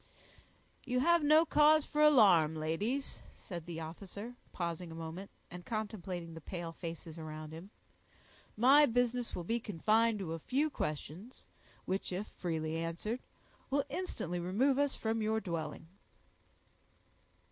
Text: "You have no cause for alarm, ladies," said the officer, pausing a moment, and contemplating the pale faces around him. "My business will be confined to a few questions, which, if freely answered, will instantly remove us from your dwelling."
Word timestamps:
"You 0.83 0.99
have 1.01 1.21
no 1.23 1.45
cause 1.45 1.85
for 1.85 2.01
alarm, 2.01 2.55
ladies," 2.55 3.21
said 3.35 3.67
the 3.67 3.81
officer, 3.81 4.33
pausing 4.51 4.91
a 4.91 4.95
moment, 4.95 5.29
and 5.51 5.63
contemplating 5.63 6.33
the 6.33 6.41
pale 6.41 6.71
faces 6.71 7.19
around 7.19 7.51
him. 7.53 7.69
"My 8.57 8.87
business 8.87 9.35
will 9.35 9.43
be 9.43 9.59
confined 9.59 10.17
to 10.17 10.33
a 10.33 10.39
few 10.39 10.71
questions, 10.71 11.45
which, 11.85 12.11
if 12.11 12.25
freely 12.29 12.77
answered, 12.77 13.19
will 13.69 13.83
instantly 13.89 14.39
remove 14.39 14.79
us 14.79 14.95
from 14.95 15.21
your 15.21 15.39
dwelling." 15.39 15.85